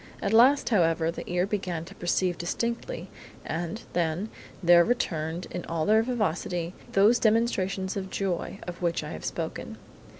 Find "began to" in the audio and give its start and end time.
1.45-1.93